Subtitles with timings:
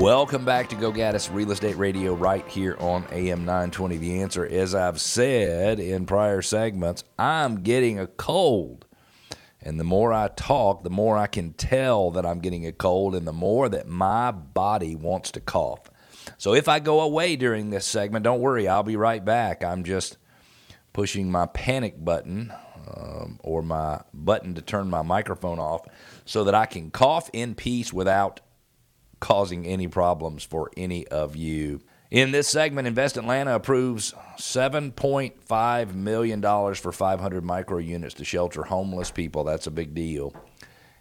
[0.00, 3.98] Welcome back to Go Gaddis Real Estate Radio right here on AM 920.
[3.98, 8.86] The answer, as I've said in prior segments, I'm getting a cold.
[9.60, 13.14] And the more I talk, the more I can tell that I'm getting a cold,
[13.14, 15.90] and the more that my body wants to cough.
[16.38, 19.62] So if I go away during this segment, don't worry, I'll be right back.
[19.62, 20.16] I'm just
[20.94, 22.54] pushing my panic button
[22.96, 25.82] um, or my button to turn my microphone off
[26.24, 28.40] so that I can cough in peace without
[29.20, 31.80] causing any problems for any of you.
[32.10, 36.42] In this segment, Invest Atlanta approves $7.5 million
[36.74, 39.44] for 500 micro units to shelter homeless people.
[39.44, 40.34] That's a big deal.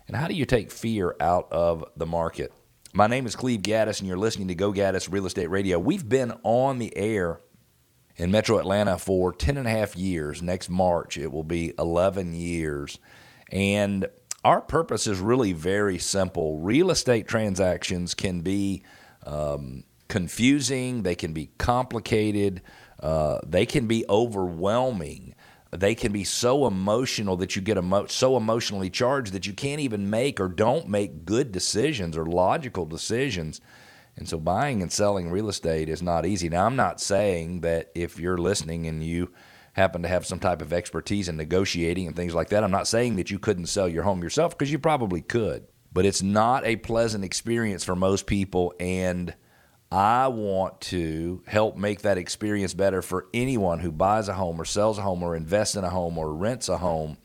[0.07, 2.53] And how do you take fear out of the market?
[2.93, 5.79] My name is Cleve Gaddis, and you're listening to Go Gaddis Real Estate Radio.
[5.79, 7.39] We've been on the air
[8.15, 10.41] in Metro Atlanta for 10 and a half years.
[10.41, 12.99] Next March, it will be 11 years.
[13.51, 14.07] And
[14.43, 16.59] our purpose is really very simple.
[16.59, 18.83] Real estate transactions can be
[19.25, 22.61] um, confusing, they can be complicated,
[23.01, 25.35] uh, they can be overwhelming.
[25.71, 29.79] They can be so emotional that you get emo- so emotionally charged that you can't
[29.79, 33.61] even make or don't make good decisions or logical decisions.
[34.17, 36.49] And so buying and selling real estate is not easy.
[36.49, 39.31] Now, I'm not saying that if you're listening and you
[39.73, 42.63] happen to have some type of expertise in negotiating and things like that.
[42.63, 46.05] I'm not saying that you couldn't sell your home yourself because you probably could, but
[46.05, 48.73] it's not a pleasant experience for most people.
[48.79, 49.33] And
[49.91, 54.65] I want to help make that experience better for anyone who buys a home or
[54.65, 57.17] sells a home or invests in a home or rents a home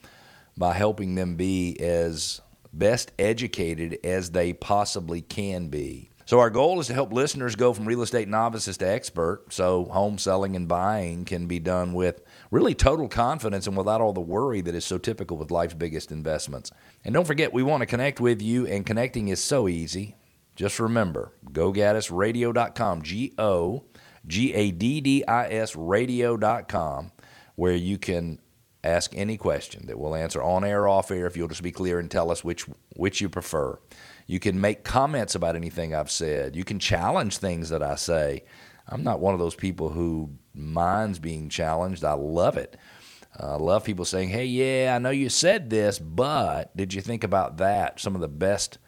[0.57, 2.41] by helping them be as
[2.73, 6.11] best educated as they possibly can be.
[6.27, 9.85] So, our goal is to help listeners go from real estate novices to expert so
[9.85, 14.21] home selling and buying can be done with really total confidence and without all the
[14.21, 16.71] worry that is so typical with life's biggest investments.
[17.05, 20.17] And don't forget, we want to connect with you, and connecting is so easy.
[20.57, 23.85] Just remember, gogaddisradio.com, G O
[24.27, 27.13] G A D D I S radio.com,
[27.57, 28.39] where you can
[28.85, 31.73] ask any question that we'll answer on air or off air if you'll just be
[31.73, 33.79] clear and tell us which, which you prefer.
[34.27, 36.55] You can make comments about anything I've said.
[36.55, 38.45] You can challenge things that I say.
[38.87, 42.05] I'm not one of those people who minds being challenged.
[42.05, 42.77] I love it.
[43.39, 47.01] Uh, I love people saying, hey, yeah, I know you said this, but did you
[47.01, 47.99] think about that?
[47.99, 48.79] Some of the best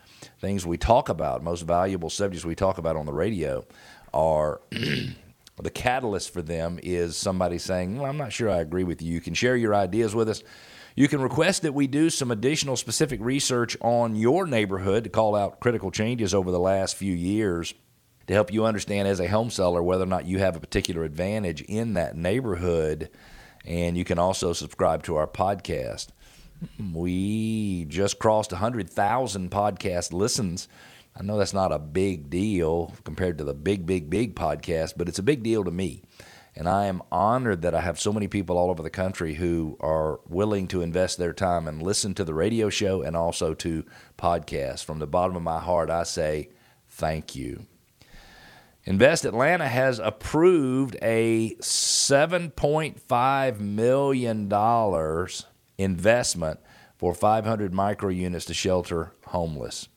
[0.41, 3.65] things we talk about, most valuable subjects we talk about on the radio
[4.13, 4.61] are.
[5.65, 9.13] the catalyst for them is somebody saying, well, I'm not sure I agree with you.
[9.13, 10.43] You can share your ideas with us.
[10.95, 15.35] You can request that we do some additional specific research on your neighborhood to call
[15.35, 17.75] out critical changes over the last few years
[18.27, 21.05] to help you understand as a home seller whether or not you have a particular
[21.05, 23.11] advantage in that neighborhood.
[23.65, 26.09] And you can also subscribe to our podcast.
[26.93, 30.69] We just crossed 100,000 podcast listens.
[31.19, 35.09] I know that's not a big deal compared to the big, big, big podcast, but
[35.09, 36.03] it's a big deal to me.
[36.55, 39.79] And I am honored that I have so many people all over the country who
[39.81, 43.87] are willing to invest their time and listen to the radio show and also to
[44.19, 44.85] podcasts.
[44.85, 46.51] From the bottom of my heart, I say
[46.89, 47.65] thank you.
[48.85, 54.53] Invest Atlanta has approved a $7.5 million
[55.79, 56.61] investment
[56.97, 59.89] for 500 micro units to shelter homeless.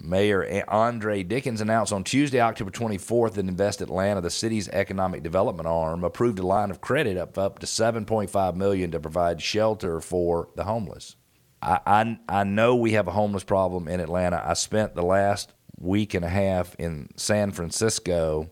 [0.00, 5.66] Mayor Andre Dickens announced on Tuesday, October 24th, that Invest Atlanta, the city's economic development
[5.66, 10.48] arm, approved a line of credit up up to 7.5 million to provide shelter for
[10.54, 11.16] the homeless.
[11.60, 14.42] I, I, I know we have a homeless problem in Atlanta.
[14.44, 18.50] I spent the last week and a half in San Francisco,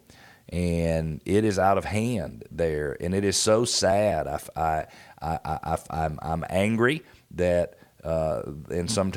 [0.48, 4.26] and it is out of hand there, and it is so sad.
[4.26, 4.86] I, I,
[5.22, 7.02] I, I, I'm, I'm angry
[7.32, 9.10] that uh, in some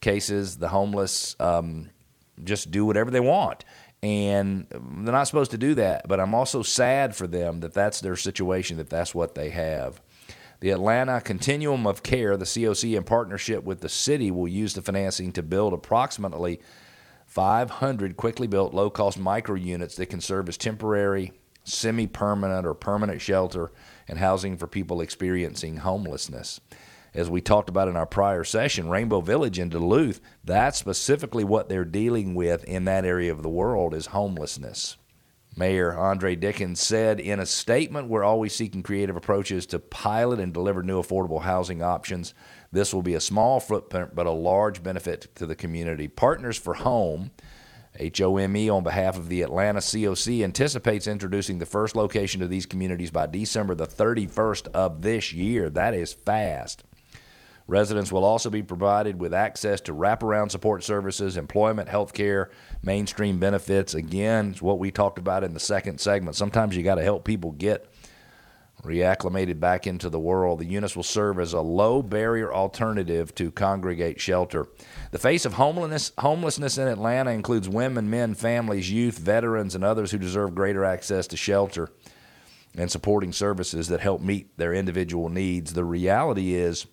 [0.00, 1.90] cases, the homeless um,
[2.44, 3.64] just do whatever they want.
[4.02, 6.06] And they're not supposed to do that.
[6.06, 10.00] But I'm also sad for them that that's their situation, that that's what they have.
[10.60, 14.82] The Atlanta Continuum of Care, the COC, in partnership with the city, will use the
[14.82, 16.60] financing to build approximately
[17.26, 22.74] 500 quickly built, low cost micro units that can serve as temporary, semi permanent, or
[22.74, 23.70] permanent shelter
[24.08, 26.60] and housing for people experiencing homelessness
[27.14, 31.68] as we talked about in our prior session, Rainbow Village in Duluth, that's specifically what
[31.68, 34.96] they're dealing with in that area of the world is homelessness.
[35.56, 40.52] Mayor Andre Dickens said in a statement, We're always seeking creative approaches to pilot and
[40.52, 42.32] deliver new affordable housing options.
[42.70, 46.06] This will be a small footprint, but a large benefit to the community.
[46.06, 47.32] Partners for Home,
[47.98, 53.10] HOME, on behalf of the Atlanta COC, anticipates introducing the first location to these communities
[53.10, 55.68] by December the 31st of this year.
[55.70, 56.84] That is fast
[57.68, 62.50] Residents will also be provided with access to wraparound support services, employment, health care,
[62.82, 63.92] mainstream benefits.
[63.92, 66.34] Again, it's what we talked about in the second segment.
[66.34, 67.86] Sometimes you got to help people get
[68.84, 70.60] reacclimated back into the world.
[70.60, 74.66] The units will serve as a low barrier alternative to congregate shelter.
[75.10, 80.10] The face of homelessness, homelessness in Atlanta includes women, men, families, youth, veterans, and others
[80.10, 81.90] who deserve greater access to shelter
[82.74, 85.74] and supporting services that help meet their individual needs.
[85.74, 86.86] The reality is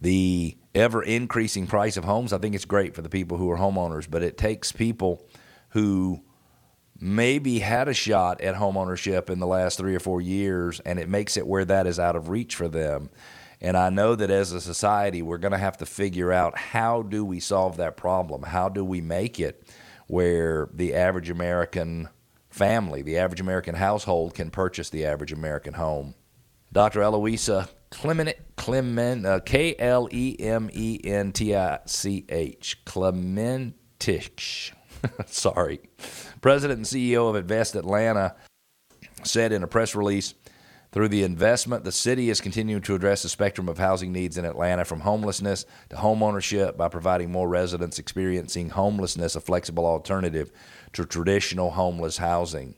[0.00, 2.32] the ever increasing price of homes.
[2.32, 5.26] I think it's great for the people who are homeowners, but it takes people
[5.70, 6.22] who
[6.98, 11.08] maybe had a shot at homeownership in the last three or four years, and it
[11.08, 13.10] makes it where that is out of reach for them.
[13.60, 17.02] And I know that as a society, we're going to have to figure out how
[17.02, 18.42] do we solve that problem?
[18.42, 19.68] How do we make it
[20.06, 22.08] where the average American
[22.48, 26.14] family, the average American household, can purchase the average American home?
[26.72, 27.02] Dr.
[27.02, 34.72] Eloisa Clement, Clement, uh, K L E M E N T I C H, Klementich.
[35.26, 35.80] Sorry.
[36.40, 38.36] President and CEO of Invest Atlanta
[39.24, 40.34] said in a press release
[40.92, 44.44] through the investment, the city is continuing to address the spectrum of housing needs in
[44.44, 50.50] Atlanta from homelessness to homeownership by providing more residents experiencing homelessness a flexible alternative
[50.92, 52.74] to traditional homeless housing.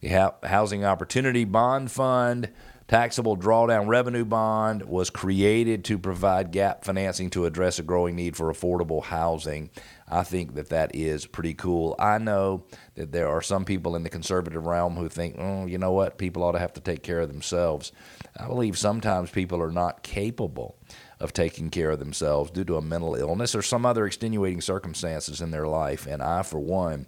[0.00, 2.50] The Housing Opportunity Bond Fund
[2.88, 8.36] Taxable drawdown revenue bond was created to provide gap financing to address a growing need
[8.36, 9.70] for affordable housing.
[10.08, 11.94] I think that that is pretty cool.
[11.98, 12.64] I know
[12.96, 16.18] that there are some people in the conservative realm who think, oh, you know what,
[16.18, 17.92] people ought to have to take care of themselves.
[18.38, 20.76] I believe sometimes people are not capable
[21.20, 25.40] of taking care of themselves due to a mental illness or some other extenuating circumstances
[25.40, 26.06] in their life.
[26.06, 27.06] And I, for one,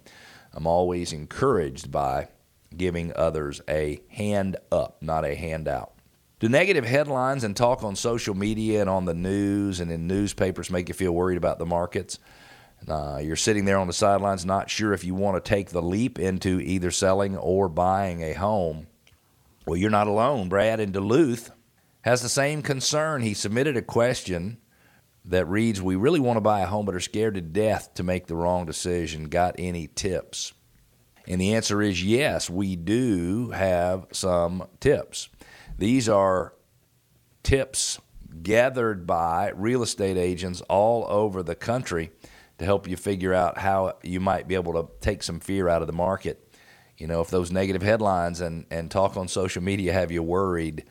[0.55, 2.29] am always encouraged by
[2.77, 5.93] giving others a hand up, not a handout.
[6.39, 10.69] Do negative headlines and talk on social media and on the news and in newspapers
[10.69, 12.19] make you feel worried about the markets?
[12.87, 15.81] Uh, you're sitting there on the sidelines, not sure if you want to take the
[15.81, 18.87] leap into either selling or buying a home.
[19.65, 20.49] Well, you're not alone.
[20.49, 21.51] Brad in Duluth
[22.01, 23.21] has the same concern.
[23.21, 24.57] He submitted a question
[25.23, 28.03] that reads We really want to buy a home but are scared to death to
[28.03, 29.29] make the wrong decision.
[29.29, 30.53] Got any tips?
[31.27, 35.29] And the answer is yes, we do have some tips.
[35.77, 36.53] These are
[37.43, 37.99] tips
[38.43, 42.11] gathered by real estate agents all over the country
[42.57, 45.81] to help you figure out how you might be able to take some fear out
[45.81, 46.41] of the market.
[46.97, 50.85] You know, if those negative headlines and, and talk on social media have you worried,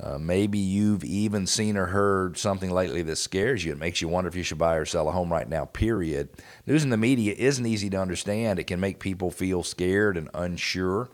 [0.00, 3.72] uh, maybe you've even seen or heard something lately that scares you.
[3.72, 6.30] It makes you wonder if you should buy or sell a home right now, period.
[6.66, 8.58] News in the media isn't easy to understand.
[8.58, 11.10] It can make people feel scared and unsure.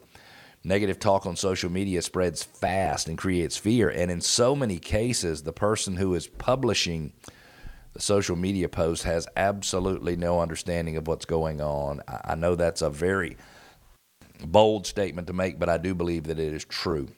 [0.65, 3.91] Negative talk on social media spreads fast and creates fear.
[3.91, 7.13] And in so many cases, the person who is publishing
[7.93, 12.03] the social media post has absolutely no understanding of what's going on.
[12.09, 13.37] I know that's a very
[14.45, 17.09] bold statement to make, but I do believe that it is true.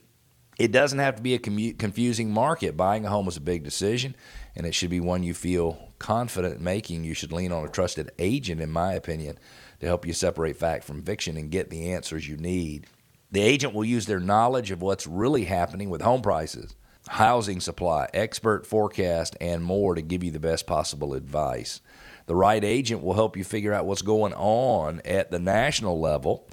[0.62, 2.76] It doesn't have to be a confusing market.
[2.76, 4.14] Buying a home is a big decision,
[4.55, 7.03] and it should be one you feel confident making.
[7.03, 9.41] You should lean on a trusted agent, in my opinion,
[9.81, 12.87] to help you separate fact from fiction and get the answers you need.
[13.32, 16.76] The agent will use their knowledge of what's really happening with home prices,
[17.09, 21.81] housing supply, expert forecast, and more to give you the best possible advice.
[22.26, 26.49] The right agent will help you figure out what's going on at the national level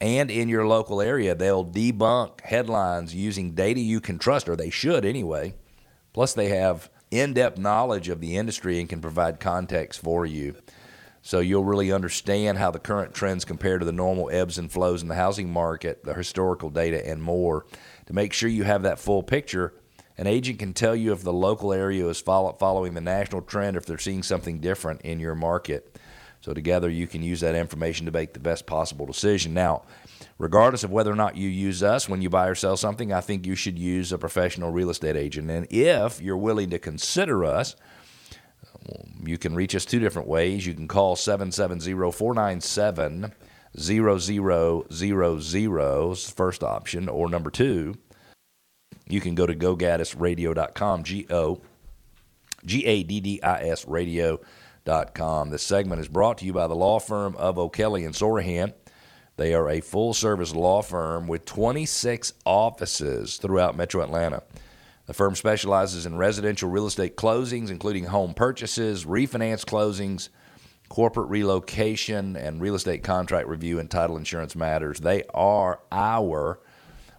[0.00, 1.34] and in your local area.
[1.34, 5.54] They'll debunk headlines using data you can trust, or they should anyway.
[6.12, 10.56] Plus, they have in depth knowledge of the industry and can provide context for you.
[11.22, 15.00] So you'll really understand how the current trends compare to the normal ebbs and flows
[15.00, 17.64] in the housing market, the historical data, and more.
[18.06, 19.72] To make sure you have that full picture,
[20.18, 23.86] an agent can tell you if the local area is following the national trend, if
[23.86, 25.98] they're seeing something different in your market.
[26.44, 29.54] So together you can use that information to make the best possible decision.
[29.54, 29.84] Now,
[30.36, 33.22] regardless of whether or not you use us when you buy or sell something, I
[33.22, 35.50] think you should use a professional real estate agent.
[35.50, 37.76] And if you're willing to consider us,
[38.74, 40.66] um, you can reach us two different ways.
[40.66, 43.32] You can call 770 497
[43.78, 47.94] 0000, first option, or number two,
[49.08, 51.62] you can go to gogaddisradio.com, G O
[52.66, 54.40] G A D D I S radio
[55.14, 55.50] com.
[55.50, 58.72] This segment is brought to you by the law firm of O'Kelley and Sorohan.
[59.36, 64.42] They are a full service law firm with 26 offices throughout metro Atlanta.
[65.06, 70.28] The firm specializes in residential real estate closings, including home purchases, refinance closings,
[70.88, 75.00] corporate relocation, and real estate contract review and title insurance matters.
[75.00, 76.60] They are our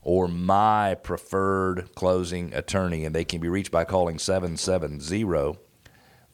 [0.02, 3.06] or my preferred closing attorney.
[3.06, 5.24] And they can be reached by calling 770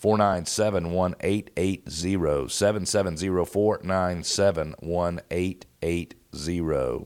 [0.01, 2.49] 497 1880.
[2.49, 7.05] 770 497 1880.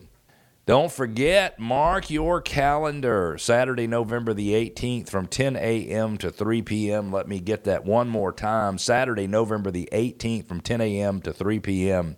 [0.66, 3.38] Don't forget, mark your calendar.
[3.38, 6.18] Saturday, November the 18th from 10 a.m.
[6.18, 7.12] to 3 p.m.
[7.12, 8.78] Let me get that one more time.
[8.78, 11.22] Saturday, November the 18th from 10 a.m.
[11.22, 12.16] to 3 p.m.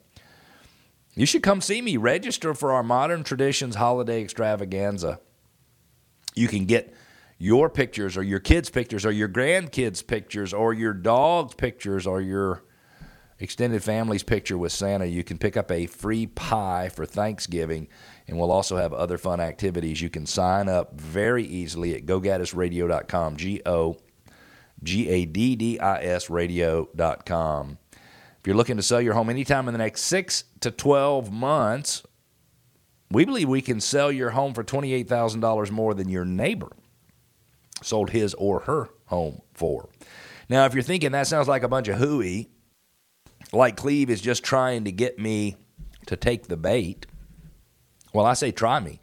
[1.15, 1.97] You should come see me.
[1.97, 5.19] Register for our Modern Traditions Holiday Extravaganza.
[6.35, 6.93] You can get
[7.37, 12.21] your pictures or your kids' pictures or your grandkids' pictures or your dog's pictures or
[12.21, 12.63] your
[13.39, 15.05] extended family's picture with Santa.
[15.05, 17.87] You can pick up a free pie for Thanksgiving
[18.27, 20.01] and we'll also have other fun activities.
[20.01, 23.97] You can sign up very easily at gogaddisradio.com, G O
[24.83, 27.77] G A D D I S radio.com.
[28.39, 32.03] If you're looking to sell your home anytime in the next six to 12 months,
[33.11, 36.71] we believe we can sell your home for $28,000 more than your neighbor
[37.81, 39.89] sold his or her home for.
[40.49, 42.49] Now, if you're thinking that sounds like a bunch of hooey,
[43.51, 45.57] like Cleve is just trying to get me
[46.07, 47.05] to take the bait,
[48.13, 48.99] well, I say try me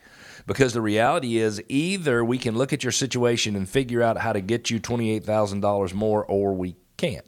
[0.47, 4.33] because the reality is either we can look at your situation and figure out how
[4.33, 7.25] to get you $28,000 more or we can't.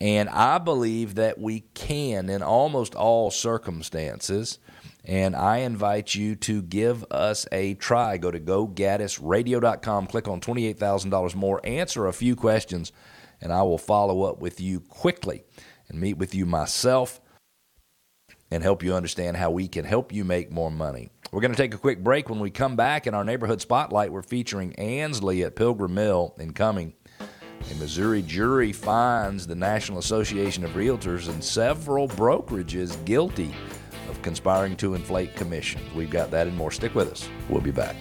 [0.00, 4.58] And I believe that we can in almost all circumstances.
[5.04, 8.18] And I invite you to give us a try.
[8.18, 12.92] Go to gogaddisradio.com, click on $28,000 more, answer a few questions,
[13.40, 15.44] and I will follow up with you quickly
[15.88, 17.20] and meet with you myself
[18.50, 21.10] and help you understand how we can help you make more money.
[21.32, 22.28] We're going to take a quick break.
[22.28, 26.52] When we come back in our neighborhood spotlight, we're featuring Ansley at Pilgrim Mill in
[26.52, 26.94] Cumming.
[27.70, 33.54] A Missouri jury finds the National Association of Realtors and several brokerages guilty
[34.20, 35.92] conspiring to inflate commissions.
[35.94, 36.70] We've got that and more.
[36.70, 37.28] Stick with us.
[37.48, 37.96] We'll be back.